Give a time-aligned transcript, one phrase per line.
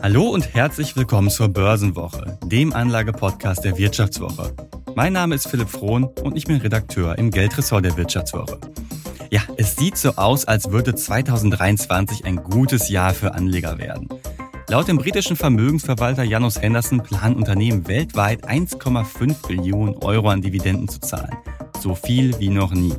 [0.00, 4.54] Hallo und herzlich willkommen zur Börsenwoche, dem Anlagepodcast der Wirtschaftswoche.
[4.94, 8.60] Mein Name ist Philipp Frohn und ich bin Redakteur im Geldressort der Wirtschaftswoche.
[9.30, 14.08] Ja, es sieht so aus, als würde 2023 ein gutes Jahr für Anleger werden.
[14.68, 21.00] Laut dem britischen Vermögensverwalter Janus Henderson planen Unternehmen weltweit 1,5 Billionen Euro an Dividenden zu
[21.00, 21.36] zahlen.
[21.80, 22.94] So viel wie noch nie.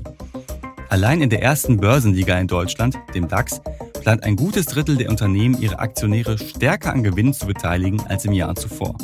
[0.89, 3.61] Allein in der ersten Börsenliga in Deutschland, dem DAX,
[4.09, 8.33] plant ein gutes Drittel der Unternehmen, ihre Aktionäre stärker an Gewinnen zu beteiligen als im
[8.33, 8.97] Jahr zuvor.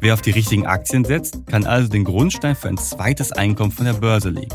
[0.00, 3.86] Wer auf die richtigen Aktien setzt, kann also den Grundstein für ein zweites Einkommen von
[3.86, 4.52] der Börse legen.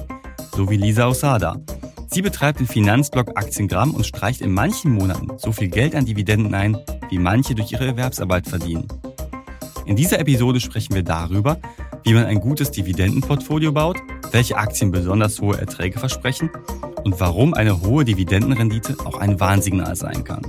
[0.54, 1.56] So wie Lisa Osada.
[2.08, 6.54] Sie betreibt den Finanzblog Aktiengramm und streicht in manchen Monaten so viel Geld an Dividenden
[6.54, 6.78] ein,
[7.10, 8.90] wie manche durch ihre Erwerbsarbeit verdienen.
[9.86, 11.58] In dieser Episode sprechen wir darüber,
[12.04, 14.00] wie man ein gutes Dividendenportfolio baut,
[14.32, 16.50] welche Aktien besonders hohe Erträge versprechen
[17.04, 20.42] und warum eine hohe Dividendenrendite auch ein Warnsignal sein kann.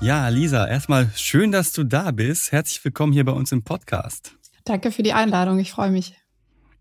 [0.00, 2.52] Ja, Lisa, erstmal schön, dass du da bist.
[2.52, 4.36] Herzlich willkommen hier bei uns im Podcast.
[4.66, 6.14] Danke für die Einladung, ich freue mich.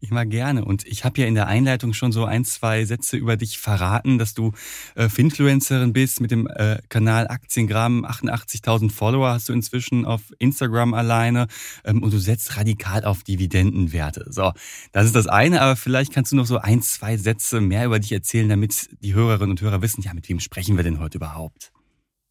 [0.03, 0.65] Ich mag gerne.
[0.65, 4.17] Und ich habe ja in der Einleitung schon so ein, zwei Sätze über dich verraten,
[4.17, 4.51] dass du
[4.95, 8.05] äh, Finfluencerin bist mit dem äh, Kanal Aktiengramm.
[8.05, 11.47] 88.000 Follower hast du inzwischen auf Instagram alleine.
[11.85, 14.25] Ähm, und du setzt radikal auf Dividendenwerte.
[14.29, 14.51] So,
[14.91, 15.61] das ist das eine.
[15.61, 19.13] Aber vielleicht kannst du noch so ein, zwei Sätze mehr über dich erzählen, damit die
[19.13, 21.71] Hörerinnen und Hörer wissen, ja, mit wem sprechen wir denn heute überhaupt?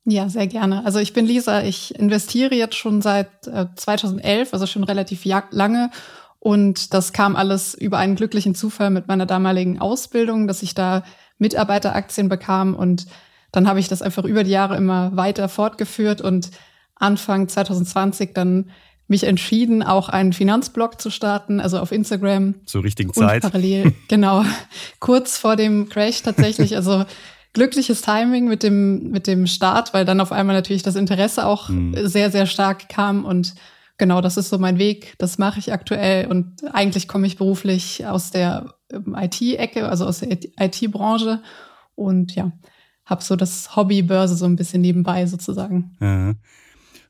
[0.05, 0.85] Ja, sehr gerne.
[0.85, 1.63] Also ich bin Lisa.
[1.63, 5.91] Ich investiere jetzt schon seit äh, 2011, also schon relativ lange
[6.45, 11.05] und das kam alles über einen glücklichen Zufall mit meiner damaligen Ausbildung, dass ich da
[11.39, 12.75] Mitarbeiteraktien bekam.
[12.75, 13.07] Und
[13.53, 16.51] dann habe ich das einfach über die Jahre immer weiter fortgeführt und
[16.97, 18.71] Anfang 2020 dann
[19.07, 22.57] mich entschieden, auch einen Finanzblog zu starten, also auf Instagram.
[22.67, 23.43] Zur richtigen Zeit.
[23.43, 24.45] parallel, genau.
[24.99, 26.75] Kurz vor dem Crash tatsächlich.
[26.75, 27.05] Also
[27.53, 31.69] glückliches Timing mit dem, mit dem Start, weil dann auf einmal natürlich das Interesse auch
[31.69, 31.95] mhm.
[32.09, 33.55] sehr, sehr stark kam und
[34.03, 35.15] genau, das ist so mein Weg.
[35.19, 40.19] Das mache ich aktuell und eigentlich komme ich beruflich aus der ähm, IT-Ecke, also aus
[40.19, 41.41] der IT-Branche
[41.95, 42.51] und ja,
[43.05, 45.97] habe so das Hobby Börse so ein bisschen nebenbei sozusagen.
[46.01, 46.35] Ja.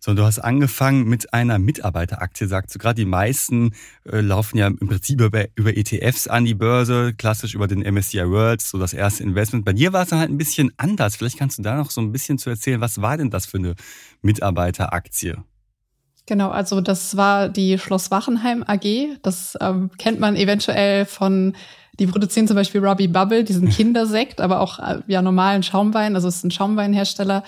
[0.00, 2.97] So, du hast angefangen mit einer Mitarbeiteraktie, sagst du gerade.
[2.97, 3.70] Die meisten
[4.04, 8.28] äh, laufen ja im Prinzip über, über ETFs an die Börse, klassisch über den MSCI
[8.28, 9.64] World, so das erste Investment.
[9.64, 11.16] Bei dir war es dann halt ein bisschen anders.
[11.16, 13.56] Vielleicht kannst du da noch so ein bisschen zu erzählen, was war denn das für
[13.56, 13.76] eine
[14.20, 15.42] Mitarbeiteraktie?
[16.27, 19.19] Genau, also das war die Schloss Wachenheim AG.
[19.22, 21.55] Das ähm, kennt man eventuell von,
[21.99, 26.15] die produzieren zum Beispiel Robbie Bubble, diesen Kindersekt, aber auch äh, ja normalen Schaumwein.
[26.15, 27.43] Also es ist ein Schaumweinhersteller.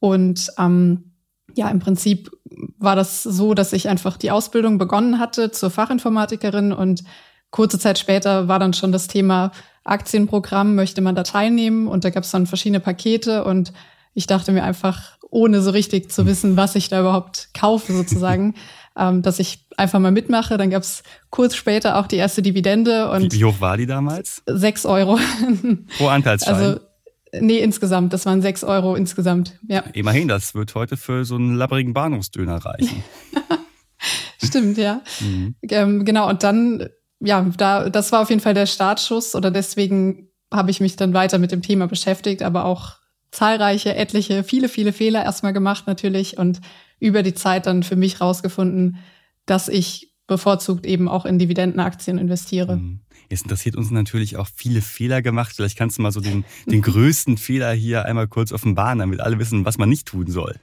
[0.00, 1.12] Und ähm,
[1.56, 2.30] ja, im Prinzip
[2.78, 7.04] war das so, dass ich einfach die Ausbildung begonnen hatte zur Fachinformatikerin und
[7.50, 9.50] kurze Zeit später war dann schon das Thema
[9.84, 13.72] Aktienprogramm, möchte man da teilnehmen und da gab es dann verschiedene Pakete und
[14.14, 18.54] ich dachte mir einfach, ohne so richtig zu wissen, was ich da überhaupt kaufe sozusagen,
[18.98, 20.58] ähm, dass ich einfach mal mitmache.
[20.58, 23.10] Dann gab es kurz später auch die erste Dividende.
[23.10, 24.42] Und wie, hoch war die damals?
[24.46, 25.18] Sechs Euro.
[25.98, 26.54] Pro Anteilsschein?
[26.54, 26.80] Also,
[27.40, 28.12] nee, insgesamt.
[28.12, 29.58] Das waren sechs Euro insgesamt.
[29.68, 29.80] Ja.
[29.92, 33.02] Immerhin, das wird heute für so einen labbrigen Bahnhofsdöner reichen.
[34.42, 35.02] Stimmt, ja.
[35.20, 35.54] Mhm.
[35.62, 36.88] Ähm, genau, und dann,
[37.20, 41.14] ja, da, das war auf jeden Fall der Startschuss oder deswegen habe ich mich dann
[41.14, 42.99] weiter mit dem Thema beschäftigt, aber auch
[43.30, 46.60] zahlreiche, etliche, viele, viele Fehler erstmal gemacht natürlich und
[46.98, 48.98] über die Zeit dann für mich rausgefunden,
[49.46, 52.76] dass ich bevorzugt eben auch in Dividendenaktien investiere.
[52.76, 53.00] Mhm.
[53.28, 55.52] Jetzt interessiert uns natürlich auch viele Fehler gemacht.
[55.54, 59.38] Vielleicht kannst du mal so den, den größten Fehler hier einmal kurz offenbaren, damit alle
[59.38, 60.56] wissen, was man nicht tun soll.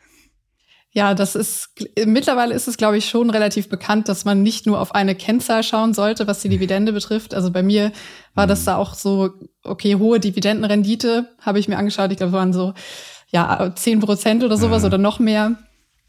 [0.91, 1.69] Ja, das ist
[2.05, 5.61] mittlerweile ist es, glaube ich, schon relativ bekannt, dass man nicht nur auf eine Kennzahl
[5.61, 7.33] schauen sollte, was die Dividende betrifft.
[7.35, 7.91] Also bei mir
[8.33, 8.65] war das mhm.
[8.65, 9.31] da auch so,
[9.63, 12.11] okay, hohe Dividendenrendite habe ich mir angeschaut.
[12.11, 12.73] Ich glaube, waren so
[13.29, 14.87] ja zehn Prozent oder sowas ja.
[14.87, 15.57] oder noch mehr.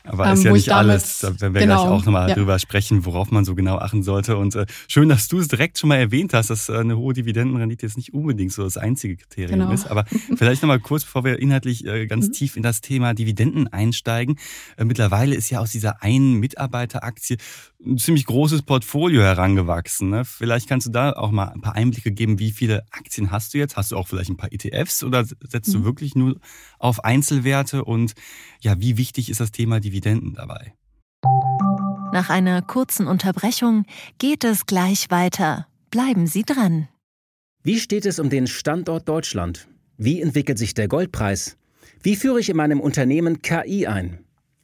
[0.09, 2.35] Aber ähm, ist ja nicht alles, da werden wir genau, gleich auch nochmal ja.
[2.35, 4.37] drüber sprechen, worauf man so genau achten sollte.
[4.37, 7.15] Und äh, schön, dass du es direkt schon mal erwähnt hast, dass äh, eine hohe
[7.15, 9.73] Dividendenrendite jetzt nicht unbedingt so das einzige Kriterium genau.
[9.73, 9.87] ist.
[9.87, 10.05] Aber
[10.37, 12.33] vielleicht nochmal kurz, bevor wir inhaltlich äh, ganz mhm.
[12.33, 14.39] tief in das Thema Dividenden einsteigen.
[14.77, 17.37] Äh, mittlerweile ist ja aus dieser einen Mitarbeiteraktie
[17.85, 20.11] ein ziemlich großes Portfolio herangewachsen.
[20.11, 20.25] Ne?
[20.25, 23.59] Vielleicht kannst du da auch mal ein paar Einblicke geben, wie viele Aktien hast du
[23.59, 23.77] jetzt?
[23.77, 25.73] Hast du auch vielleicht ein paar ETFs oder setzt mhm.
[25.73, 26.41] du wirklich nur
[26.79, 27.85] auf Einzelwerte?
[27.85, 28.15] Und
[28.61, 30.75] ja, wie wichtig ist das Thema Dividenden dabei?
[32.13, 33.85] Nach einer kurzen Unterbrechung
[34.19, 35.67] geht es gleich weiter.
[35.91, 36.89] Bleiben Sie dran.
[37.63, 39.69] Wie steht es um den Standort Deutschland?
[39.97, 41.57] Wie entwickelt sich der Goldpreis?
[42.03, 44.25] Wie führe ich in meinem Unternehmen KI ein?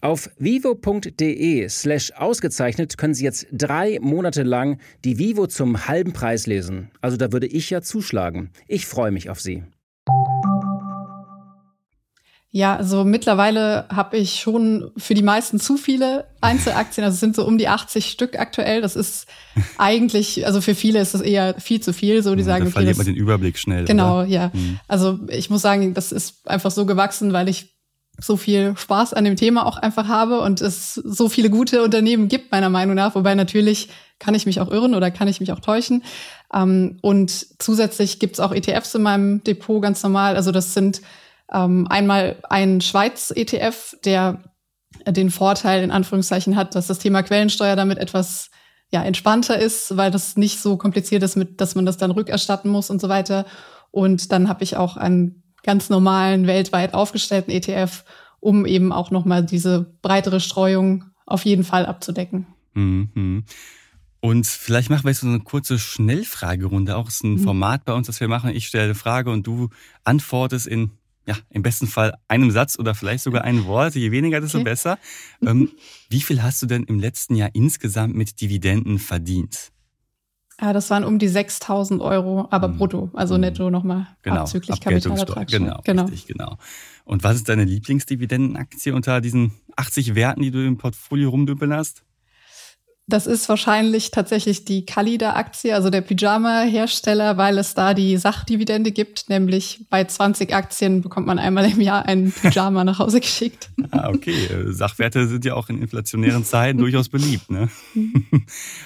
[0.00, 6.46] Auf vivo.de slash ausgezeichnet können Sie jetzt drei Monate lang die Vivo zum halben Preis
[6.46, 6.90] lesen.
[7.00, 8.50] Also da würde ich ja zuschlagen.
[8.68, 9.62] Ich freue mich auf Sie.
[12.56, 17.04] Ja, also mittlerweile habe ich schon für die meisten zu viele Einzelaktien.
[17.04, 18.80] Also es sind so um die 80 Stück aktuell.
[18.80, 19.26] Das ist
[19.76, 22.22] eigentlich, also für viele ist das eher viel zu viel.
[22.22, 23.84] So, die sagen, da okay, verliert das, man den Überblick schnell.
[23.84, 24.28] Genau, oder?
[24.28, 24.52] ja.
[24.54, 24.80] Hm.
[24.88, 27.75] Also ich muss sagen, das ist einfach so gewachsen, weil ich
[28.18, 32.28] so viel Spaß an dem Thema auch einfach habe und es so viele gute Unternehmen
[32.28, 33.14] gibt, meiner Meinung nach.
[33.14, 36.02] Wobei natürlich kann ich mich auch irren oder kann ich mich auch täuschen.
[36.52, 40.36] Ähm, und zusätzlich gibt's auch ETFs in meinem Depot ganz normal.
[40.36, 41.02] Also das sind
[41.52, 44.42] ähm, einmal ein Schweiz-ETF, der
[45.06, 48.50] den Vorteil in Anführungszeichen hat, dass das Thema Quellensteuer damit etwas
[48.90, 52.70] ja, entspannter ist, weil das nicht so kompliziert ist, mit, dass man das dann rückerstatten
[52.70, 53.44] muss und so weiter.
[53.90, 58.04] Und dann habe ich auch einen ganz normalen, weltweit aufgestellten ETF,
[58.40, 62.46] um eben auch nochmal diese breitere Streuung auf jeden Fall abzudecken.
[62.74, 63.44] Mhm.
[64.20, 66.96] Und vielleicht machen wir jetzt so eine kurze Schnellfragerunde.
[66.96, 67.40] Auch ist ein mhm.
[67.40, 68.50] Format bei uns, das wir machen.
[68.50, 69.68] Ich stelle eine Frage und du
[70.04, 70.92] antwortest in,
[71.26, 73.94] ja, im besten Fall einem Satz oder vielleicht sogar ein Wort.
[73.94, 74.64] Je weniger, desto okay.
[74.64, 74.98] besser.
[75.42, 75.70] Ähm,
[76.08, 79.70] wie viel hast du denn im letzten Jahr insgesamt mit Dividenden verdient?
[80.60, 82.78] Ja, das waren um die 6000 Euro, aber mhm.
[82.78, 83.40] brutto, also mhm.
[83.40, 85.48] netto nochmal genau, abzüglich Kapitalertrag.
[85.48, 86.56] Genau, genau, richtig, genau.
[87.04, 92.02] Und was ist deine Lieblingsdividendenaktie unter diesen 80 Werten, die du im Portfolio rumdümpeln hast?
[93.08, 99.28] Das ist wahrscheinlich tatsächlich die Kalida-Aktie, also der Pyjama-Hersteller, weil es da die Sachdividende gibt.
[99.28, 103.70] Nämlich bei 20 Aktien bekommt man einmal im Jahr einen Pyjama nach Hause geschickt.
[103.92, 104.34] Ah, okay.
[104.66, 107.50] Sachwerte sind ja auch in inflationären Zeiten durchaus beliebt.
[107.50, 107.68] Ne?
[107.94, 108.26] Mhm.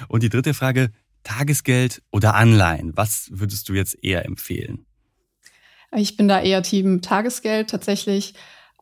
[0.09, 0.91] Und die dritte Frage,
[1.23, 2.97] Tagesgeld oder Anleihen?
[2.97, 4.87] Was würdest du jetzt eher empfehlen?
[5.97, 8.35] Ich bin da eher Team Tagesgeld tatsächlich,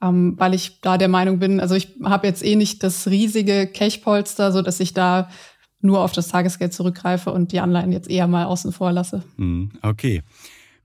[0.02, 3.66] ähm, weil ich da der Meinung bin, also ich habe jetzt eh nicht das riesige
[3.66, 5.30] Cashpolster, so dass ich da
[5.80, 9.22] nur auf das Tagesgeld zurückgreife und die Anleihen jetzt eher mal außen vor lasse.
[9.36, 10.22] Hm, okay.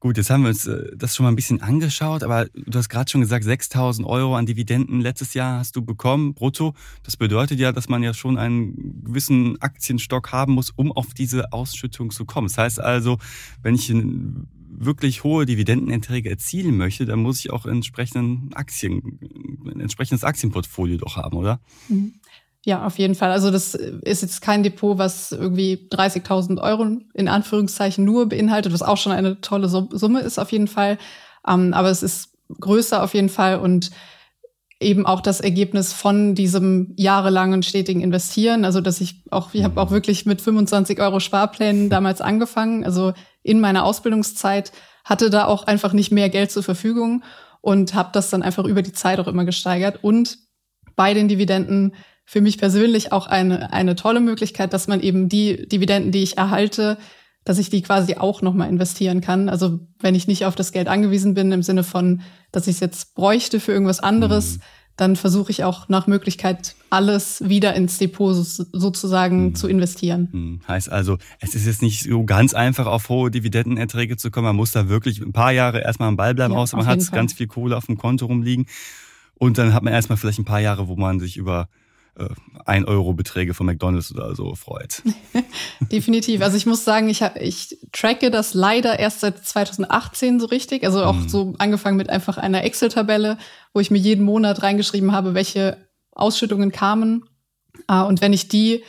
[0.03, 2.89] Gut, jetzt haben wir uns äh, das schon mal ein bisschen angeschaut, aber du hast
[2.89, 6.73] gerade schon gesagt, 6000 Euro an Dividenden letztes Jahr hast du bekommen, brutto.
[7.03, 11.53] Das bedeutet ja, dass man ja schon einen gewissen Aktienstock haben muss, um auf diese
[11.53, 12.49] Ausschüttung zu kommen.
[12.49, 13.17] Das heißt also,
[13.61, 13.93] wenn ich
[14.77, 19.19] wirklich hohe Dividendenerträge erzielen möchte, dann muss ich auch entsprechenden Aktien,
[19.65, 21.61] ein entsprechendes Aktienportfolio doch haben, oder?
[21.87, 22.15] Mhm.
[22.65, 23.31] Ja, auf jeden Fall.
[23.31, 28.81] Also das ist jetzt kein Depot, was irgendwie 30.000 Euro in Anführungszeichen nur beinhaltet, was
[28.81, 30.97] auch schon eine tolle Summe ist auf jeden Fall.
[31.45, 32.29] Ähm, aber es ist
[32.59, 33.91] größer auf jeden Fall und
[34.79, 38.63] eben auch das Ergebnis von diesem jahrelangen stetigen Investieren.
[38.63, 42.85] Also dass ich auch, ich habe auch wirklich mit 25 Euro Sparplänen damals angefangen.
[42.85, 43.13] Also
[43.43, 44.71] in meiner Ausbildungszeit
[45.03, 47.23] hatte da auch einfach nicht mehr Geld zur Verfügung
[47.61, 49.99] und habe das dann einfach über die Zeit auch immer gesteigert.
[50.01, 50.37] Und
[50.95, 51.93] bei den Dividenden
[52.25, 56.37] für mich persönlich auch eine, eine tolle Möglichkeit, dass man eben die Dividenden, die ich
[56.37, 56.97] erhalte,
[57.43, 59.49] dass ich die quasi auch nochmal investieren kann.
[59.49, 62.21] Also wenn ich nicht auf das Geld angewiesen bin, im Sinne von,
[62.51, 64.61] dass ich es jetzt bräuchte für irgendwas anderes, mhm.
[64.95, 69.55] dann versuche ich auch nach Möglichkeit alles wieder ins Depot sozusagen mhm.
[69.55, 70.29] zu investieren.
[70.31, 70.61] Mhm.
[70.67, 74.45] Heißt also, es ist jetzt nicht so ganz einfach, auf hohe Dividendenerträge zu kommen.
[74.45, 77.11] Man muss da wirklich ein paar Jahre erstmal am Ball bleiben, ja, außer man hat
[77.11, 78.67] ganz viel Kohle auf dem Konto rumliegen.
[79.37, 81.67] Und dann hat man erstmal vielleicht ein paar Jahre, wo man sich über
[82.15, 82.29] äh,
[82.65, 85.01] 1 Euro Beträge von McDonalds oder so freut.
[85.91, 86.41] Definitiv.
[86.41, 90.85] Also ich muss sagen, ich, hab, ich tracke das leider erst seit 2018 so richtig.
[90.85, 91.29] Also auch mhm.
[91.29, 93.37] so angefangen mit einfach einer Excel-Tabelle,
[93.73, 95.77] wo ich mir jeden Monat reingeschrieben habe, welche
[96.11, 97.25] Ausschüttungen kamen.
[97.87, 98.83] Ah, und wenn ich die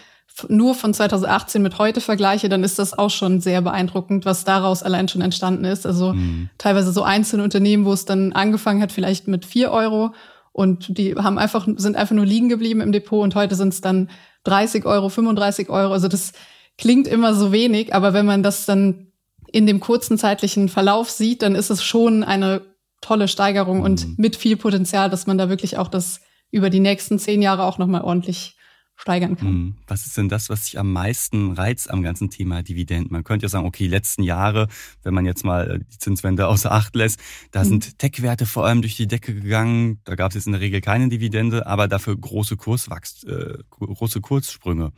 [0.48, 4.82] nur von 2018 mit heute vergleiche, dann ist das auch schon sehr beeindruckend, was daraus
[4.82, 5.86] allein schon entstanden ist.
[5.86, 6.50] Also mhm.
[6.58, 10.12] teilweise so einzelne Unternehmen, wo es dann angefangen hat, vielleicht mit vier Euro
[10.54, 13.80] und die haben einfach, sind einfach nur liegen geblieben im Depot und heute sind es
[13.80, 14.08] dann
[14.44, 15.92] 30 Euro, 35 Euro.
[15.92, 16.32] Also das
[16.78, 19.08] klingt immer so wenig, aber wenn man das dann
[19.50, 22.62] in dem kurzen zeitlichen Verlauf sieht, dann ist es schon eine
[23.00, 24.14] tolle Steigerung und mhm.
[24.16, 26.20] mit viel Potenzial, dass man da wirklich auch das
[26.52, 28.56] über die nächsten zehn Jahre auch nochmal ordentlich
[28.96, 29.48] steigern kann.
[29.48, 29.74] Hm.
[29.86, 33.12] Was ist denn das, was sich am meisten reizt am ganzen Thema Dividenden?
[33.12, 34.68] Man könnte ja sagen, okay, letzten Jahre,
[35.02, 37.20] wenn man jetzt mal die Zinswende außer Acht lässt,
[37.50, 37.68] da mhm.
[37.68, 40.00] sind Tech-Werte vor allem durch die Decke gegangen.
[40.04, 44.20] Da gab es jetzt in der Regel keine Dividende, aber dafür große Kurswachst, äh, große
[44.20, 44.92] Kurssprünge.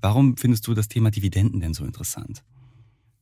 [0.00, 2.42] Warum findest du das Thema Dividenden denn so interessant?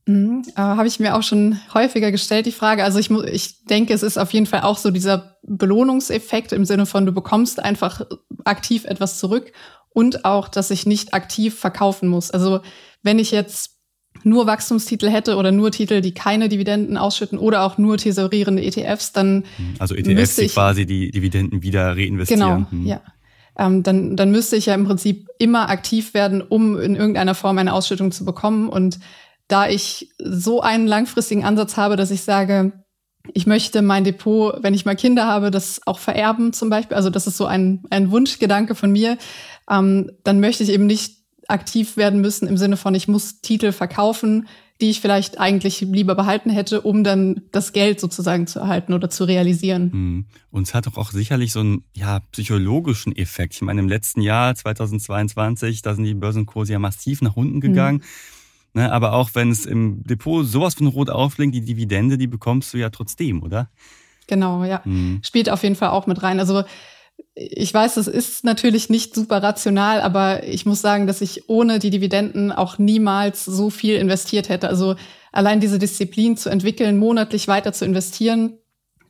[0.07, 2.83] Mhm, äh, Habe ich mir auch schon häufiger gestellt, die Frage.
[2.83, 6.85] Also ich, ich denke, es ist auf jeden Fall auch so dieser Belohnungseffekt im Sinne
[6.85, 8.01] von, du bekommst einfach
[8.43, 9.51] aktiv etwas zurück
[9.93, 12.31] und auch, dass ich nicht aktiv verkaufen muss.
[12.31, 12.61] Also
[13.03, 13.77] wenn ich jetzt
[14.23, 19.13] nur Wachstumstitel hätte oder nur Titel, die keine Dividenden ausschütten oder auch nur tesorierende ETFs,
[19.13, 19.45] dann
[19.79, 22.67] also ETFs, die quasi die Dividenden wieder reinvestieren.
[22.67, 22.85] Genau, hm.
[22.85, 23.01] ja.
[23.57, 27.57] Ähm, dann, dann müsste ich ja im Prinzip immer aktiv werden, um in irgendeiner Form
[27.57, 28.69] eine Ausschüttung zu bekommen.
[28.69, 28.99] Und
[29.47, 32.71] da ich so einen langfristigen Ansatz habe, dass ich sage,
[33.33, 36.95] ich möchte mein Depot, wenn ich mal Kinder habe, das auch vererben zum Beispiel.
[36.97, 39.17] Also das ist so ein, ein Wunschgedanke von mir.
[39.69, 43.71] Ähm, dann möchte ich eben nicht aktiv werden müssen im Sinne von, ich muss Titel
[43.71, 44.47] verkaufen,
[44.79, 49.09] die ich vielleicht eigentlich lieber behalten hätte, um dann das Geld sozusagen zu erhalten oder
[49.09, 49.91] zu realisieren.
[49.91, 50.25] Hm.
[50.49, 53.53] Und es hat doch auch sicherlich so einen ja, psychologischen Effekt.
[53.53, 57.99] Ich meine, im letzten Jahr 2022, da sind die Börsenkurse ja massiv nach unten gegangen.
[57.99, 58.07] Hm.
[58.73, 62.73] Ne, aber auch wenn es im Depot sowas von rot aufblinkt, die Dividende, die bekommst
[62.73, 63.69] du ja trotzdem, oder?
[64.27, 64.81] Genau, ja.
[64.85, 65.19] Mhm.
[65.23, 66.39] Spielt auf jeden Fall auch mit rein.
[66.39, 66.63] Also
[67.33, 71.79] ich weiß, es ist natürlich nicht super rational, aber ich muss sagen, dass ich ohne
[71.79, 74.67] die Dividenden auch niemals so viel investiert hätte.
[74.67, 74.95] Also
[75.31, 78.57] allein diese Disziplin zu entwickeln, monatlich weiter zu investieren,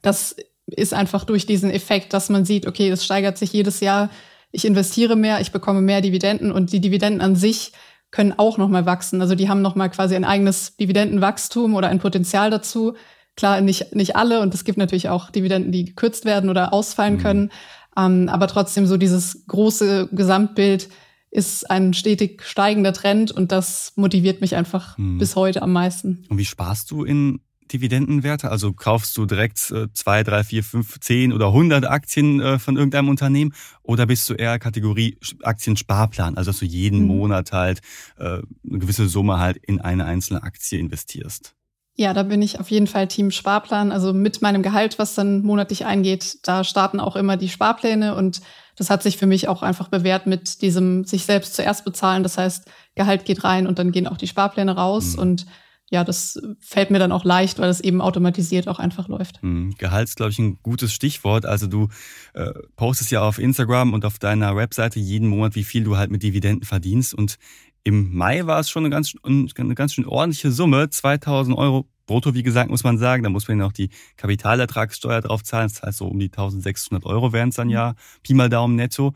[0.02, 0.36] das
[0.68, 4.10] ist einfach durch diesen Effekt, dass man sieht, okay, es steigert sich jedes Jahr,
[4.52, 7.72] ich investiere mehr, ich bekomme mehr Dividenden und die Dividenden an sich
[8.12, 9.22] können auch nochmal wachsen.
[9.22, 12.96] Also die haben nochmal quasi ein eigenes Dividendenwachstum oder ein Potenzial dazu.
[13.38, 17.16] Klar, nicht, nicht alle und es gibt natürlich auch Dividenden, die gekürzt werden oder ausfallen
[17.16, 17.22] mhm.
[17.22, 17.52] können.
[17.98, 20.90] Ähm, aber trotzdem so dieses große Gesamtbild
[21.32, 25.18] ist ein stetig steigender Trend und das motiviert mich einfach mhm.
[25.18, 26.26] bis heute am meisten.
[26.30, 27.40] Und wie sparst du in
[27.72, 28.52] Dividendenwerte?
[28.52, 32.76] Also kaufst du direkt äh, zwei, drei, vier, fünf, zehn oder hundert Aktien äh, von
[32.76, 33.54] irgendeinem Unternehmen?
[33.82, 36.36] Oder bist du eher Kategorie Aktiensparplan?
[36.36, 37.08] Also dass du jeden mhm.
[37.08, 37.80] Monat halt
[38.18, 41.56] äh, eine gewisse Summe halt in eine einzelne Aktie investierst?
[41.96, 43.92] Ja, da bin ich auf jeden Fall Team Sparplan.
[43.92, 48.42] Also mit meinem Gehalt, was dann monatlich eingeht, da starten auch immer die Sparpläne und
[48.78, 52.24] das hat sich für mich auch einfach bewährt mit diesem sich selbst zuerst bezahlen.
[52.24, 55.22] Das heißt, Gehalt geht rein und dann gehen auch die Sparpläne raus mhm.
[55.22, 55.46] und
[55.92, 59.44] ja, das fällt mir dann auch leicht, weil es eben automatisiert auch einfach läuft.
[59.44, 59.76] Mhm.
[59.78, 61.46] Gehalt ist, glaube ich, ein gutes Stichwort.
[61.46, 61.90] Also du
[62.34, 66.10] äh, postest ja auf Instagram und auf deiner Webseite jeden Monat, wie viel du halt
[66.10, 67.14] mit Dividenden verdienst.
[67.14, 67.38] Und
[67.84, 72.34] im Mai war es schon eine ganz, eine ganz schön ordentliche Summe, 2000 Euro brutto,
[72.34, 73.24] wie gesagt, muss man sagen.
[73.24, 75.70] Da muss man ja noch die Kapitalertragssteuer drauf zahlen.
[75.70, 77.74] Das heißt, so um die 1600 Euro wären es dann mhm.
[77.74, 79.14] ja, Pi mal Daumen netto.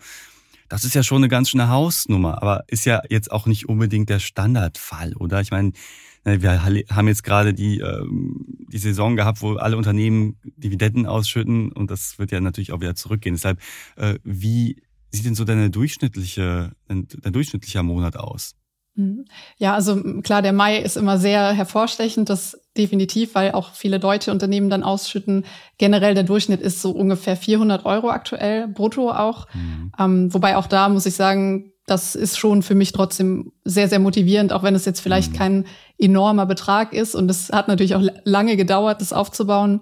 [0.70, 4.10] Das ist ja schon eine ganz schöne Hausnummer, aber ist ja jetzt auch nicht unbedingt
[4.10, 5.42] der Standardfall, oder?
[5.42, 5.74] Ich meine,
[6.26, 11.72] Ne, wir haben jetzt gerade die, ähm, die Saison gehabt, wo alle Unternehmen Dividenden ausschütten
[11.72, 13.36] und das wird ja natürlich auch wieder zurückgehen.
[13.36, 13.60] Deshalb,
[13.96, 14.18] äh,
[15.16, 18.52] wie sieht denn so deine durchschnittliche, dein, dein durchschnittlicher Monat aus?
[18.96, 19.24] Mhm.
[19.58, 24.32] Ja, also klar, der Mai ist immer sehr hervorstechend, das definitiv, weil auch viele deutsche
[24.32, 25.46] Unternehmen dann ausschütten.
[25.78, 29.48] Generell der Durchschnitt ist so ungefähr 400 Euro aktuell, brutto auch.
[29.54, 29.92] Mhm.
[29.98, 34.00] Ähm, wobei auch da muss ich sagen, das ist schon für mich trotzdem sehr, sehr
[34.00, 35.38] motivierend, auch wenn es jetzt vielleicht mhm.
[35.38, 35.66] kein
[35.98, 37.16] enormer Betrag ist.
[37.16, 39.80] Und es hat natürlich auch lange gedauert, das aufzubauen.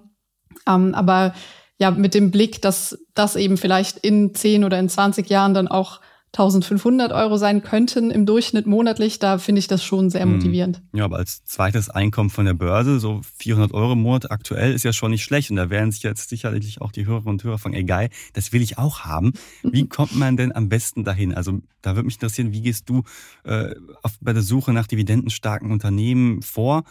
[0.64, 1.34] Ähm, aber
[1.78, 5.68] ja, mit dem Blick, dass das eben vielleicht in 10 oder in 20 Jahren dann
[5.68, 6.00] auch
[6.34, 10.32] 1500 Euro sein könnten im Durchschnitt monatlich, da finde ich das schon sehr hm.
[10.32, 10.82] motivierend.
[10.92, 14.84] Ja, aber als zweites Einkommen von der Börse, so 400 Euro im Monat aktuell, ist
[14.84, 15.50] ja schon nicht schlecht.
[15.50, 18.62] Und da werden sich jetzt sicherlich auch die Hörerinnen und Hörer fragen, egal, das will
[18.62, 19.32] ich auch haben.
[19.62, 21.32] Wie kommt man denn am besten dahin?
[21.32, 23.04] Also da würde mich interessieren, wie gehst du
[23.44, 26.82] äh, auf, bei der Suche nach dividendenstarken Unternehmen vor?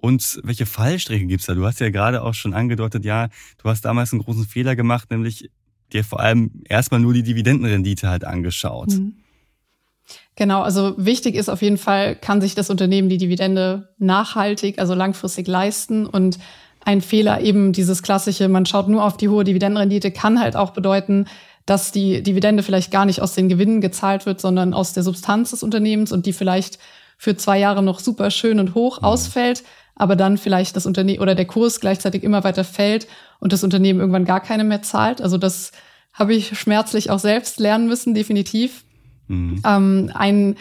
[0.00, 1.54] Und welche Fallstricke gibt's da?
[1.54, 3.28] Du hast ja gerade auch schon angedeutet, ja,
[3.62, 5.50] du hast damals einen großen Fehler gemacht, nämlich
[5.92, 8.88] dir vor allem erstmal nur die Dividendenrendite halt angeschaut.
[8.88, 9.16] Mhm.
[10.36, 14.94] Genau, also wichtig ist auf jeden Fall, kann sich das Unternehmen die Dividende nachhaltig, also
[14.94, 16.38] langfristig leisten und
[16.82, 20.70] ein Fehler eben dieses klassische, man schaut nur auf die hohe Dividendenrendite, kann halt auch
[20.70, 21.26] bedeuten,
[21.66, 25.50] dass die Dividende vielleicht gar nicht aus den Gewinnen gezahlt wird, sondern aus der Substanz
[25.50, 26.78] des Unternehmens und die vielleicht
[27.18, 29.04] für zwei Jahre noch super schön und hoch mhm.
[29.04, 29.62] ausfällt,
[30.00, 33.06] aber dann vielleicht das Unternehmen oder der Kurs gleichzeitig immer weiter fällt
[33.38, 35.20] und das Unternehmen irgendwann gar keine mehr zahlt.
[35.20, 35.72] Also das
[36.12, 38.84] habe ich schmerzlich auch selbst lernen müssen, definitiv.
[39.28, 39.62] Mhm.
[39.64, 40.56] Ähm, ein,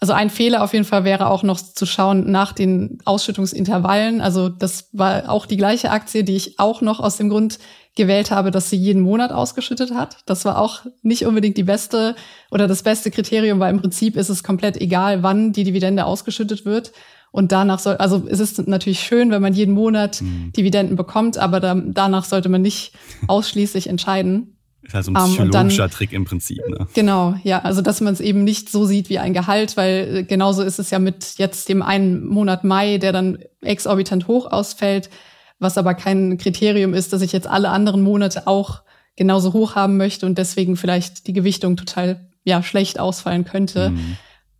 [0.00, 4.20] Also ein Fehler auf jeden Fall wäre auch noch zu schauen nach den Ausschüttungsintervallen.
[4.20, 7.58] Also das war auch die gleiche Aktie, die ich auch noch aus dem Grund
[7.96, 10.18] gewählt habe, dass sie jeden Monat ausgeschüttet hat.
[10.26, 12.16] Das war auch nicht unbedingt die beste
[12.50, 16.64] oder das beste Kriterium, weil im Prinzip ist es komplett egal, wann die Dividende ausgeschüttet
[16.64, 16.92] wird.
[17.34, 20.52] Und danach soll, also es ist natürlich schön, wenn man jeden Monat mhm.
[20.52, 22.92] Dividenden bekommt, aber da, danach sollte man nicht
[23.26, 24.56] ausschließlich entscheiden.
[24.82, 26.60] Ist halt so ein ähm, psychologischer um, Trick im Prinzip.
[26.68, 26.86] Ne?
[26.94, 27.58] Genau, ja.
[27.58, 30.78] Also, dass man es eben nicht so sieht wie ein Gehalt, weil äh, genauso ist
[30.78, 35.10] es ja mit jetzt dem einen Monat Mai, der dann exorbitant hoch ausfällt,
[35.58, 38.82] was aber kein Kriterium ist, dass ich jetzt alle anderen Monate auch
[39.16, 43.90] genauso hoch haben möchte und deswegen vielleicht die Gewichtung total ja schlecht ausfallen könnte.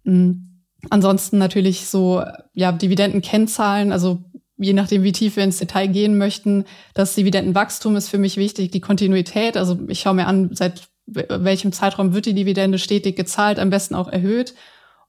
[0.02, 0.53] Mhm.
[0.90, 2.22] Ansonsten natürlich so
[2.52, 4.22] ja Dividendenkennzahlen, also
[4.56, 6.64] je nachdem, wie tief wir ins Detail gehen möchten.
[6.94, 9.56] Das Dividendenwachstum ist für mich wichtig, die Kontinuität.
[9.56, 13.94] Also ich schaue mir an, seit welchem Zeitraum wird die Dividende stetig gezahlt, am besten
[13.94, 14.54] auch erhöht.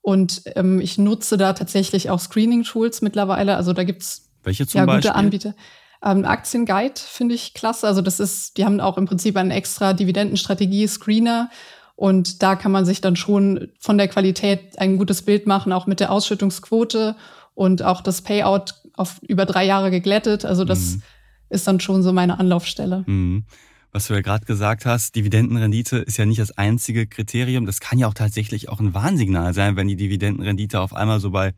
[0.01, 3.55] Und ähm, ich nutze da tatsächlich auch Screening-Tools mittlerweile.
[3.55, 5.11] Also da gibt's Welche zum ja, gute Beispiel?
[5.11, 5.55] Anbieter.
[6.03, 7.87] Ähm, Aktienguide finde ich klasse.
[7.87, 11.49] Also das ist, die haben auch im Prinzip einen extra Dividendenstrategie-Screener.
[11.95, 15.87] Und da kann man sich dann schon von der Qualität ein gutes Bild machen, auch
[15.87, 17.15] mit der Ausschüttungsquote
[17.53, 20.45] und auch das Payout auf über drei Jahre geglättet.
[20.45, 21.03] Also das mhm.
[21.49, 23.03] ist dann schon so meine Anlaufstelle.
[23.07, 23.45] Mhm.
[23.91, 27.65] Was du ja gerade gesagt hast, Dividendenrendite ist ja nicht das einzige Kriterium.
[27.65, 31.31] Das kann ja auch tatsächlich auch ein Warnsignal sein, wenn die Dividendenrendite auf einmal so
[31.31, 31.53] bei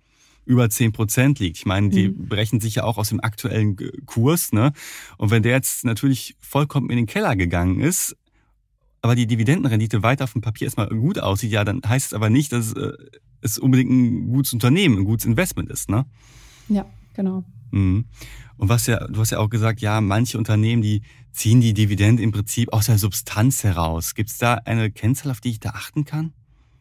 [0.45, 1.57] über zehn Prozent liegt.
[1.57, 2.29] Ich meine, die mhm.
[2.29, 3.75] berechnen sich ja auch aus dem aktuellen
[4.05, 4.53] Kurs.
[4.53, 4.71] Ne?
[5.17, 8.15] Und wenn der jetzt natürlich vollkommen in den Keller gegangen ist,
[9.01, 12.29] aber die Dividendenrendite weiter auf dem Papier erstmal gut aussieht, ja, dann heißt es aber
[12.29, 12.93] nicht, dass äh,
[13.41, 15.89] es unbedingt ein gutes Unternehmen, ein gutes Investment ist.
[15.89, 16.05] Ne?
[16.69, 17.43] Ja, genau.
[17.71, 18.05] Mhm.
[18.57, 22.23] Und was ja, du hast ja auch gesagt, ja, manche Unternehmen, die ziehen die Dividende
[22.23, 24.15] im Prinzip aus der Substanz heraus.
[24.15, 26.33] Gibt es da eine Kennzahl, auf die ich da achten kann?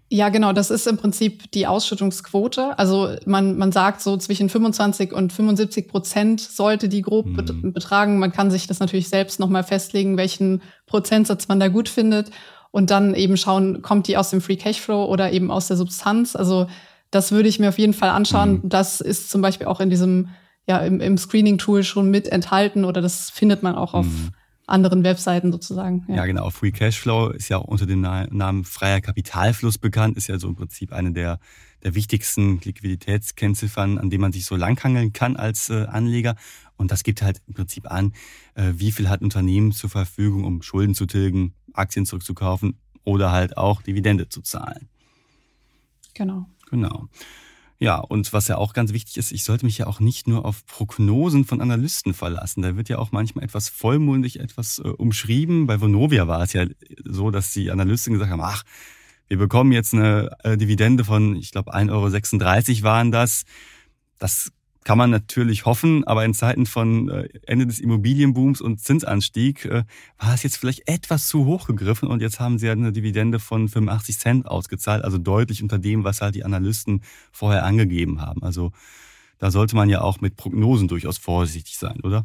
[0.08, 2.78] Ja, genau, das ist im Prinzip die Ausschüttungsquote.
[2.78, 7.72] Also man, man sagt so zwischen 25 und 75 Prozent sollte die grob mhm.
[7.72, 8.20] betragen.
[8.20, 12.30] Man kann sich das natürlich selbst nochmal festlegen, welchen Prozentsatz man da gut findet
[12.70, 16.36] und dann eben schauen, kommt die aus dem Free Cashflow oder eben aus der Substanz.
[16.36, 16.68] Also
[17.10, 18.60] das würde ich mir auf jeden Fall anschauen.
[18.62, 18.68] Mhm.
[18.68, 20.28] Das ist zum Beispiel auch in diesem,
[20.68, 24.30] ja, im, im Screening-Tool schon mit enthalten oder das findet man auch auf mhm.
[24.66, 26.04] Anderen Webseiten sozusagen.
[26.08, 26.16] Ja.
[26.16, 26.50] ja, genau.
[26.50, 30.56] Free Cashflow ist ja auch unter dem Namen freier Kapitalfluss bekannt, ist ja so im
[30.56, 31.38] Prinzip eine der,
[31.84, 36.34] der wichtigsten Liquiditätskennziffern, an dem man sich so langhangeln kann als äh, Anleger.
[36.76, 38.12] Und das gibt halt im Prinzip an,
[38.54, 43.56] äh, wie viel hat Unternehmen zur Verfügung, um Schulden zu tilgen, Aktien zurückzukaufen oder halt
[43.56, 44.88] auch Dividende zu zahlen.
[46.14, 46.46] Genau.
[46.70, 47.08] Genau.
[47.78, 50.46] Ja, und was ja auch ganz wichtig ist, ich sollte mich ja auch nicht nur
[50.46, 52.62] auf Prognosen von Analysten verlassen.
[52.62, 55.66] Da wird ja auch manchmal etwas vollmundig etwas äh, umschrieben.
[55.66, 56.64] Bei Vonovia war es ja
[57.04, 58.62] so, dass die Analysten gesagt haben, ach,
[59.28, 63.44] wir bekommen jetzt eine äh, Dividende von, ich glaube, 1,36 Euro waren das.
[64.18, 64.52] Das
[64.86, 69.82] kann man natürlich hoffen, aber in Zeiten von äh, Ende des Immobilienbooms und Zinsanstieg äh,
[70.16, 73.68] war es jetzt vielleicht etwas zu hoch gegriffen und jetzt haben sie eine Dividende von
[73.68, 78.44] 85 Cent ausgezahlt, also deutlich unter dem, was halt die Analysten vorher angegeben haben.
[78.44, 78.70] Also
[79.38, 82.24] da sollte man ja auch mit Prognosen durchaus vorsichtig sein, oder?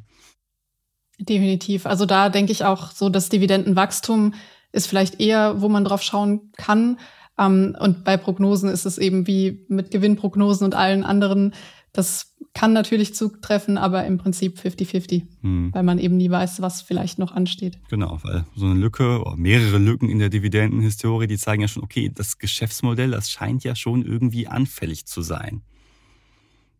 [1.17, 1.87] Definitiv.
[1.87, 4.35] Also da denke ich auch so, das Dividendenwachstum
[4.71, 6.99] ist vielleicht eher, wo man drauf schauen kann.
[7.39, 11.55] Ähm, und bei Prognosen ist es eben wie mit Gewinnprognosen und allen anderen
[11.93, 15.73] das kann natürlich zutreffen, aber im Prinzip 50-50, hm.
[15.73, 17.79] weil man eben nie weiß, was vielleicht noch ansteht.
[17.89, 21.83] Genau, weil so eine Lücke oder mehrere Lücken in der Dividendenhistorie, die zeigen ja schon,
[21.83, 25.61] okay, das Geschäftsmodell, das scheint ja schon irgendwie anfällig zu sein.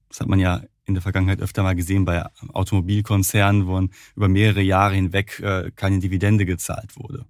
[0.09, 4.61] Das hat man ja in der Vergangenheit öfter mal gesehen bei Automobilkonzernen, wo über mehrere
[4.61, 7.25] Jahre hinweg äh, keine Dividende gezahlt wurde.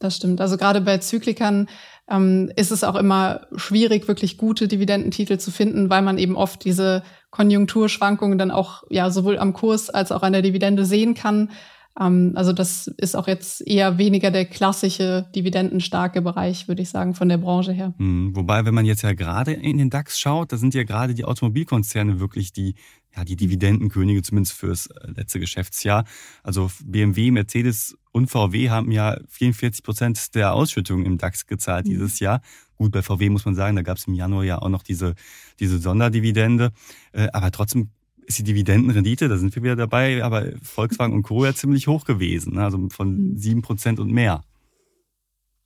[0.00, 0.40] Das stimmt.
[0.40, 1.68] Also gerade bei Zyklikern
[2.10, 6.64] ähm, ist es auch immer schwierig, wirklich gute Dividendentitel zu finden, weil man eben oft
[6.64, 11.50] diese Konjunkturschwankungen dann auch ja sowohl am Kurs als auch an der Dividende sehen kann.
[11.98, 17.14] Ähm, also das ist auch jetzt eher weniger der klassische dividendenstarke Bereich, würde ich sagen,
[17.14, 17.94] von der Branche her.
[17.98, 18.36] Mhm.
[18.36, 21.24] Wobei, wenn man jetzt ja gerade in den DAX schaut, da sind ja gerade die
[21.24, 22.74] Automobilkonzerne wirklich die
[23.16, 26.04] ja, die Dividendenkönige zumindest fürs äh, letzte Geschäftsjahr.
[26.42, 31.90] Also BMW, Mercedes und VW haben ja 44 Prozent der Ausschüttungen im DAX gezahlt mhm.
[31.90, 32.40] dieses Jahr.
[32.76, 35.14] Gut, bei VW muss man sagen, da gab es im Januar ja auch noch diese,
[35.60, 36.72] diese Sonderdividende.
[37.12, 37.90] Äh, aber trotzdem
[38.26, 41.44] ist die Dividendenrendite, da sind wir wieder dabei, aber Volkswagen und Co.
[41.44, 42.64] ja ziemlich hoch gewesen, ne?
[42.64, 43.38] also von mhm.
[43.38, 44.42] sieben Prozent und mehr.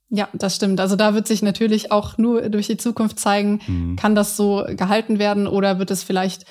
[0.09, 0.79] Ja, das stimmt.
[0.79, 3.95] Also da wird sich natürlich auch nur durch die Zukunft zeigen, mhm.
[3.95, 6.45] kann das so gehalten werden oder wird es vielleicht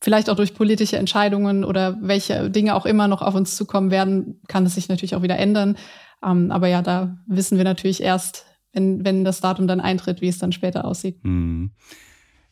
[0.00, 4.40] vielleicht auch durch politische Entscheidungen oder welche Dinge auch immer noch auf uns zukommen werden,
[4.48, 5.76] kann es sich natürlich auch wieder ändern.
[6.24, 10.28] Ähm, aber ja, da wissen wir natürlich erst, wenn, wenn das Datum dann eintritt, wie
[10.28, 11.24] es dann später aussieht.
[11.24, 11.72] Mhm.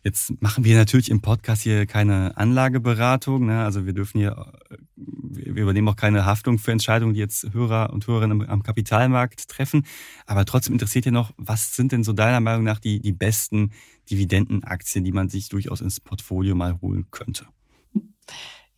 [0.06, 3.46] Jetzt machen wir natürlich im Podcast hier keine Anlageberatung.
[3.46, 3.64] Ne?
[3.64, 4.52] Also wir dürfen hier,
[4.94, 9.84] wir übernehmen auch keine Haftung für Entscheidungen, die jetzt Hörer und Hörerinnen am Kapitalmarkt treffen.
[10.24, 13.72] Aber trotzdem interessiert ja noch, was sind denn so deiner Meinung nach die, die besten
[14.10, 17.46] Dividendenaktien, die man sich durchaus ins Portfolio mal holen könnte?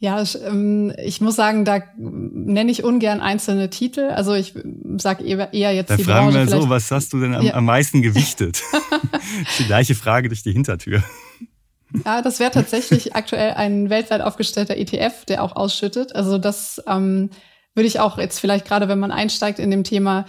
[0.00, 4.10] Ja, ich, ähm, muss sagen, da nenne ich ungern einzelne Titel.
[4.10, 4.54] Also ich
[4.96, 6.52] sage eher, eher jetzt da die fragen Branche.
[6.52, 7.54] wir so, was hast du denn am, ja.
[7.54, 8.62] am meisten gewichtet?
[9.58, 11.02] die gleiche Frage durch die Hintertür.
[12.04, 16.14] Ja, das wäre tatsächlich aktuell ein weltweit aufgestellter ETF, der auch ausschüttet.
[16.14, 17.30] Also das ähm,
[17.74, 20.26] würde ich auch jetzt vielleicht gerade, wenn man einsteigt in dem Thema,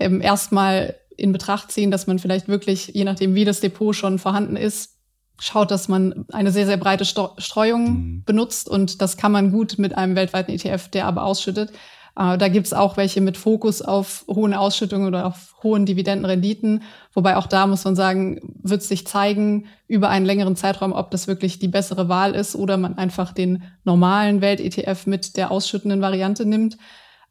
[0.00, 4.18] ähm, erstmal in Betracht ziehen, dass man vielleicht wirklich, je nachdem, wie das Depot schon
[4.18, 4.96] vorhanden ist,
[5.38, 8.22] schaut, dass man eine sehr, sehr breite Streuung mhm.
[8.24, 11.72] benutzt und das kann man gut mit einem weltweiten ETF, der aber ausschüttet.
[12.16, 16.82] Äh, da gibt's auch welche mit Fokus auf hohen Ausschüttungen oder auf hohen Dividendenrenditen.
[17.12, 21.26] Wobei auch da muss man sagen, wird sich zeigen über einen längeren Zeitraum, ob das
[21.26, 26.44] wirklich die bessere Wahl ist oder man einfach den normalen Welt-ETF mit der ausschüttenden Variante
[26.44, 26.76] nimmt.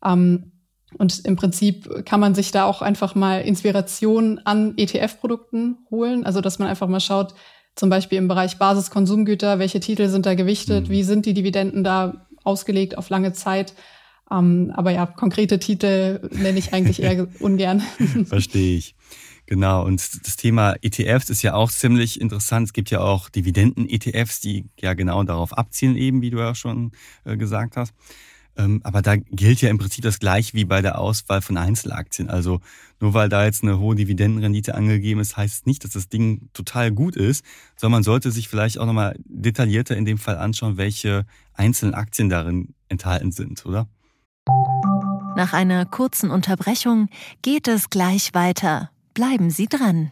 [0.04, 0.52] Ähm,
[0.97, 6.25] und im Prinzip kann man sich da auch einfach mal Inspiration an ETF-Produkten holen.
[6.25, 7.34] Also dass man einfach mal schaut,
[7.75, 10.91] zum Beispiel im Bereich Basiskonsumgüter, welche Titel sind da gewichtet, mhm.
[10.91, 13.73] wie sind die Dividenden da ausgelegt auf lange Zeit.
[14.30, 17.82] Ähm, aber ja, konkrete Titel nenne ich eigentlich eher ungern.
[18.25, 18.95] Verstehe ich.
[19.47, 22.67] Genau, und das Thema ETFs ist ja auch ziemlich interessant.
[22.67, 26.91] Es gibt ja auch Dividenden-ETFs, die ja genau darauf abzielen, eben wie du ja schon
[27.25, 27.93] äh, gesagt hast.
[28.58, 32.30] Ähm, aber da gilt ja im Prinzip das gleiche wie bei der Auswahl von Einzelaktien.
[32.30, 32.60] Also
[33.00, 36.50] nur weil da jetzt eine hohe Dividendenrendite angegeben ist, heißt es nicht, dass das Ding
[36.54, 40.78] total gut ist, sondern man sollte sich vielleicht auch nochmal detaillierter in dem Fall anschauen,
[40.78, 43.88] welche einzelnen Aktien darin enthalten sind, oder?
[45.36, 47.08] Nach einer kurzen Unterbrechung
[47.42, 48.92] geht es gleich weiter.
[49.14, 50.12] Bleiben Sie dran.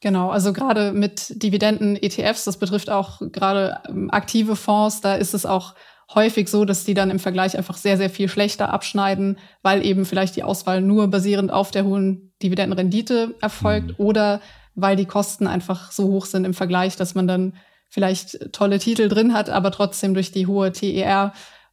[0.00, 5.46] Genau, also gerade mit Dividenden-ETFs, das betrifft auch gerade ähm, aktive Fonds, da ist es
[5.46, 5.74] auch
[6.12, 10.04] häufig so, dass die dann im Vergleich einfach sehr, sehr viel schlechter abschneiden, weil eben
[10.04, 14.04] vielleicht die Auswahl nur basierend auf der hohen Dividendenrendite erfolgt mhm.
[14.04, 14.40] oder
[14.74, 17.54] weil die Kosten einfach so hoch sind im Vergleich, dass man dann
[17.88, 21.32] vielleicht tolle Titel drin hat, aber trotzdem durch die hohe TER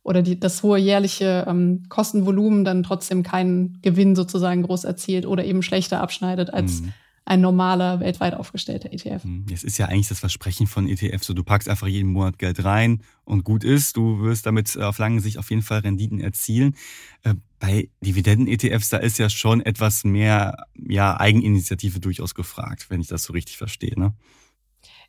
[0.09, 5.45] oder die, das hohe jährliche ähm, Kostenvolumen dann trotzdem keinen Gewinn sozusagen groß erzielt oder
[5.45, 6.93] eben schlechter abschneidet als mhm.
[7.25, 9.23] ein normaler, weltweit aufgestellter ETF.
[9.23, 9.45] Mhm.
[9.53, 12.63] Es ist ja eigentlich das Versprechen von ETF, so du packst einfach jeden Monat Geld
[12.65, 16.75] rein und gut ist, du wirst damit auf lange Sicht auf jeden Fall Renditen erzielen.
[17.21, 23.09] Äh, bei Dividenden-ETFs, da ist ja schon etwas mehr ja, Eigeninitiative durchaus gefragt, wenn ich
[23.09, 23.93] das so richtig verstehe.
[23.95, 24.15] Ne?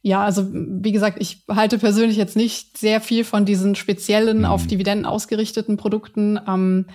[0.03, 4.45] Ja, also wie gesagt, ich halte persönlich jetzt nicht sehr viel von diesen speziellen, mhm.
[4.47, 6.87] auf Dividenden ausgerichteten Produkten, ähm,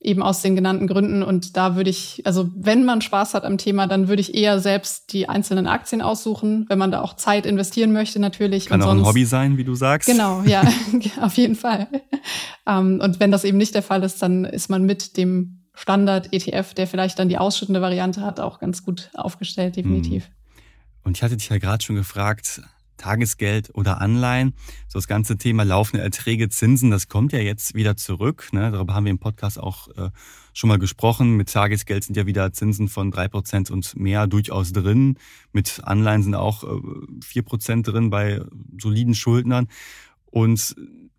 [0.00, 1.22] eben aus den genannten Gründen.
[1.22, 4.60] Und da würde ich, also wenn man Spaß hat am Thema, dann würde ich eher
[4.60, 8.66] selbst die einzelnen Aktien aussuchen, wenn man da auch Zeit investieren möchte natürlich.
[8.66, 10.08] Kann auch sonst, ein Hobby sein, wie du sagst.
[10.08, 10.62] Genau, ja,
[11.20, 11.88] auf jeden Fall.
[12.66, 16.74] Ähm, und wenn das eben nicht der Fall ist, dann ist man mit dem Standard-ETF,
[16.74, 20.28] der vielleicht dann die ausschüttende Variante hat, auch ganz gut aufgestellt, definitiv.
[20.28, 20.43] Mhm.
[21.04, 22.62] Und ich hatte dich ja gerade schon gefragt,
[22.96, 24.54] Tagesgeld oder Anleihen.
[24.88, 28.48] So das ganze Thema laufende Erträge, Zinsen, das kommt ja jetzt wieder zurück.
[28.52, 28.70] Ne?
[28.70, 30.10] Darüber haben wir im Podcast auch äh,
[30.52, 31.36] schon mal gesprochen.
[31.36, 35.18] Mit Tagesgeld sind ja wieder Zinsen von drei Prozent und mehr durchaus drin.
[35.52, 36.80] Mit Anleihen sind auch äh,
[37.22, 38.40] vier äh, Prozent drin bei
[38.80, 39.68] soliden Schuldnern.
[40.26, 40.74] Und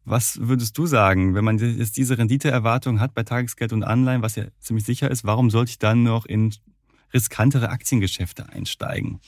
[0.06, 4.36] was würdest du sagen, wenn man jetzt diese Renditeerwartung hat bei Tagesgeld und Anleihen, was
[4.36, 6.54] ja ziemlich sicher ist, warum sollte ich dann noch in
[7.14, 9.20] riskantere Aktiengeschäfte einsteigen?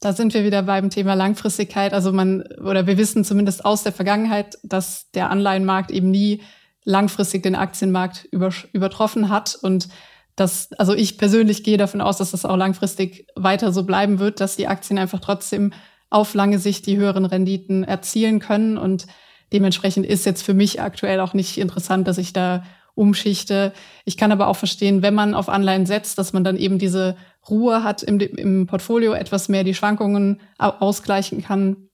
[0.00, 1.92] Da sind wir wieder beim Thema Langfristigkeit.
[1.92, 6.42] Also man, oder wir wissen zumindest aus der Vergangenheit, dass der Anleihenmarkt eben nie
[6.84, 9.58] langfristig den Aktienmarkt über, übertroffen hat.
[9.60, 9.88] Und
[10.36, 14.40] das, also ich persönlich gehe davon aus, dass das auch langfristig weiter so bleiben wird,
[14.40, 15.74] dass die Aktien einfach trotzdem
[16.08, 18.78] auf lange Sicht die höheren Renditen erzielen können.
[18.78, 19.06] Und
[19.52, 23.74] dementsprechend ist jetzt für mich aktuell auch nicht interessant, dass ich da umschichte.
[24.06, 27.16] Ich kann aber auch verstehen, wenn man auf Anleihen setzt, dass man dann eben diese
[27.48, 31.88] Ruhe hat im, im Portfolio, etwas mehr die Schwankungen ausgleichen kann.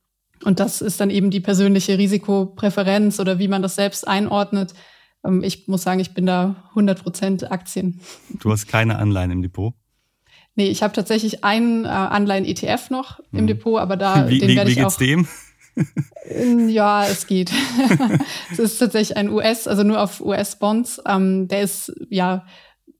[0.44, 4.74] Und das ist dann eben die persönliche Risikopräferenz oder wie man das selbst einordnet.
[5.24, 8.00] Ähm, ich muss sagen, ich bin da 100 Prozent Aktien.
[8.40, 9.74] Du hast keine Anleihen im Depot?
[10.54, 13.46] Nee, ich habe tatsächlich einen äh, Anleihen-ETF noch im hm.
[13.46, 14.98] Depot, aber da wie, den werde ich wie geht's auch.
[14.98, 15.28] dem?
[16.68, 17.52] ja, es geht.
[18.50, 21.02] es ist tatsächlich ein US, also nur auf US-Bonds.
[21.06, 22.46] Ähm, der ist ja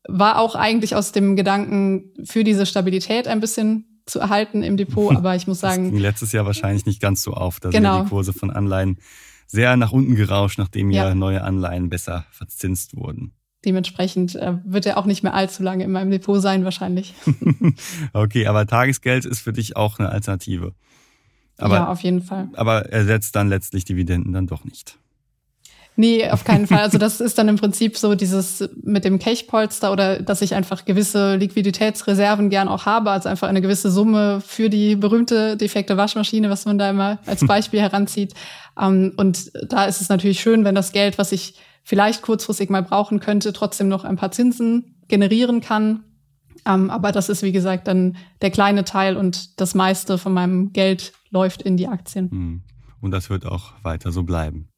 [0.08, 5.14] war auch eigentlich aus dem Gedanken für diese Stabilität ein bisschen zu erhalten im Depot,
[5.16, 5.84] aber ich muss sagen.
[5.84, 7.60] Das ging letztes Jahr wahrscheinlich nicht ganz so auf.
[7.60, 7.96] Da genau.
[7.96, 8.98] sind die Kurse von Anleihen
[9.46, 13.32] sehr nach unten gerauscht, nachdem ja, ja neue Anleihen besser verzinst wurden.
[13.64, 17.14] Dementsprechend äh, wird er auch nicht mehr allzu lange in meinem Depot sein, wahrscheinlich.
[18.12, 20.72] okay, aber Tagesgeld ist für dich auch eine Alternative.
[21.58, 22.48] Aber, ja, auf jeden Fall.
[22.54, 24.98] Aber ersetzt dann letztlich Dividenden dann doch nicht.
[25.98, 26.80] Nee, auf keinen Fall.
[26.80, 30.85] Also das ist dann im Prinzip so dieses mit dem Cache-Polster oder dass ich einfach
[30.85, 36.50] gewisse Liquiditätsreserven gern auch habe, also einfach eine gewisse Summe für die berühmte defekte Waschmaschine,
[36.50, 38.35] was man da immer als Beispiel heranzieht.
[38.78, 42.82] Ähm, und da ist es natürlich schön, wenn das Geld, was ich vielleicht kurzfristig mal
[42.82, 46.04] brauchen könnte, trotzdem noch ein paar Zinsen generieren kann.
[46.66, 50.32] Um, ähm, aber das ist, wie gesagt, dann der kleine Teil und das meiste von
[50.32, 52.30] meinem Geld läuft in die Aktien.
[52.30, 52.62] Hm.
[53.00, 54.68] Und das wird auch weiter so bleiben.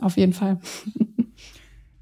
[0.00, 0.58] Auf jeden Fall.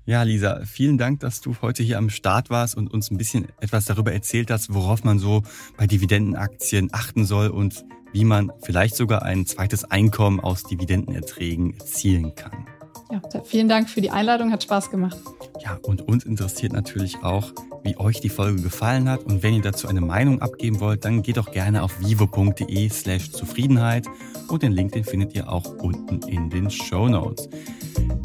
[0.05, 3.47] Ja, Lisa, vielen Dank, dass du heute hier am Start warst und uns ein bisschen
[3.61, 5.45] etwas darüber erzählt hast, worauf man so
[5.77, 12.35] bei Dividendenaktien achten soll und wie man vielleicht sogar ein zweites Einkommen aus Dividendenerträgen erzielen
[12.35, 12.67] kann.
[13.13, 15.19] Ja, vielen Dank für die Einladung, hat Spaß gemacht.
[15.61, 19.25] Ja, und uns interessiert natürlich auch, wie euch die Folge gefallen hat.
[19.25, 23.31] Und wenn ihr dazu eine Meinung abgeben wollt, dann geht doch gerne auf vivo.de slash
[23.33, 24.07] Zufriedenheit
[24.49, 27.51] und den Link, den findet ihr auch unten in den Show Notes.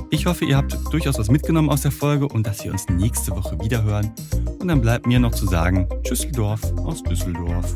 [0.10, 3.32] Ich hoffe, ihr habt durchaus was mitgenommen aus der Folge und dass wir uns nächste
[3.32, 4.10] Woche wieder hören.
[4.60, 7.76] Und dann bleibt mir noch zu sagen, Tschüsseldorf aus Düsseldorf.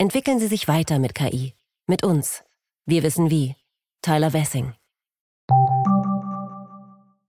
[0.00, 1.54] Entwickeln Sie sich weiter mit KI.
[1.88, 2.44] Mit uns.
[2.86, 3.56] Wir wissen wie.
[4.00, 4.74] Tyler Wessing.